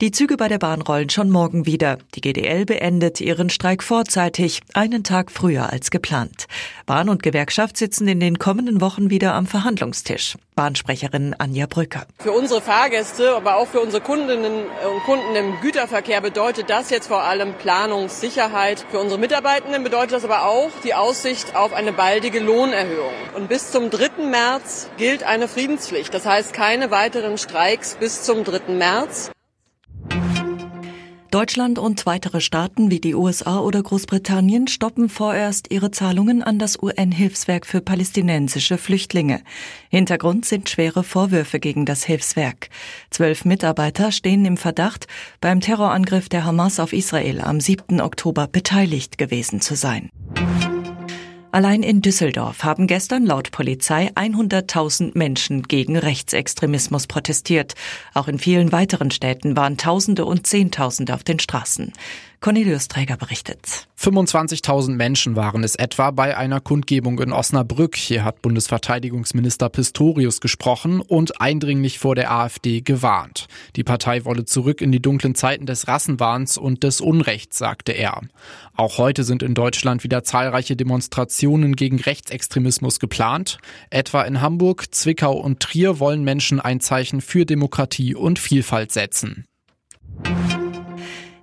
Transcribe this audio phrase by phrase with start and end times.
[0.00, 1.98] Die Züge bei der Bahn rollen schon morgen wieder.
[2.16, 6.46] Die GDL beendet ihren Streik vorzeitig, einen Tag früher als geplant.
[6.84, 10.36] Bahn und Gewerkschaft sitzen in den kommenden Wochen wieder am Verhandlungstisch.
[10.56, 12.08] Bahnsprecherin Anja Brücker.
[12.18, 17.06] Für unsere Fahrgäste, aber auch für unsere Kundinnen und Kunden im Güterverkehr bedeutet das jetzt
[17.06, 18.84] vor allem Planungssicherheit.
[18.90, 23.14] Für unsere Mitarbeitenden bedeutet das aber auch die Aussicht auf eine baldige Lohnerhöhung.
[23.36, 24.24] Und bis zum 3.
[24.28, 26.12] März gilt eine Friedenspflicht.
[26.12, 28.72] Das heißt keine weiteren Streiks bis zum 3.
[28.72, 29.30] März.
[31.34, 36.80] Deutschland und weitere Staaten wie die USA oder Großbritannien stoppen vorerst ihre Zahlungen an das
[36.80, 39.42] UN-Hilfswerk für palästinensische Flüchtlinge.
[39.88, 42.68] Hintergrund sind schwere Vorwürfe gegen das Hilfswerk.
[43.10, 45.08] Zwölf Mitarbeiter stehen im Verdacht,
[45.40, 48.00] beim Terrorangriff der Hamas auf Israel am 7.
[48.00, 50.10] Oktober beteiligt gewesen zu sein.
[51.54, 57.74] Allein in Düsseldorf haben gestern laut Polizei 100.000 Menschen gegen Rechtsextremismus protestiert.
[58.12, 61.92] Auch in vielen weiteren Städten waren Tausende und Zehntausende auf den Straßen.
[62.44, 63.88] Cornelius Träger berichtet.
[63.98, 67.96] 25.000 Menschen waren es etwa bei einer Kundgebung in Osnabrück.
[67.96, 73.46] Hier hat Bundesverteidigungsminister Pistorius gesprochen und eindringlich vor der AfD gewarnt.
[73.76, 78.20] Die Partei wolle zurück in die dunklen Zeiten des Rassenwahns und des Unrechts, sagte er.
[78.76, 83.56] Auch heute sind in Deutschland wieder zahlreiche Demonstrationen gegen Rechtsextremismus geplant.
[83.88, 89.46] Etwa in Hamburg, Zwickau und Trier wollen Menschen ein Zeichen für Demokratie und Vielfalt setzen.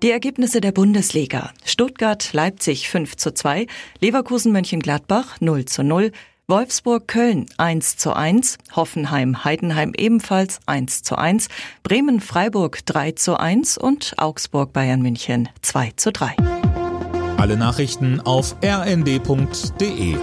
[0.00, 1.50] Die Ergebnisse der Bundesliga.
[1.64, 3.66] Stuttgart, Leipzig 5 zu 2,
[4.00, 6.12] Leverkusen, Mönchengladbach 0 zu 0,
[6.46, 11.48] Wolfsburg, Köln 1 zu 1, Hoffenheim, Heidenheim ebenfalls 1 zu 1,
[11.82, 16.36] Bremen, Freiburg 3 zu 1 und Augsburg, Bayern München 2 zu 3.
[17.36, 20.16] Alle Nachrichten auf rnd.de